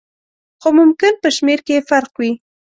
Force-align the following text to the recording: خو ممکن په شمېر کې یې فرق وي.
خو 0.61 0.69
ممکن 0.79 1.13
په 1.23 1.29
شمېر 1.35 1.59
کې 1.65 1.73
یې 1.77 1.81
فرق 1.89 2.11
وي. 2.19 2.31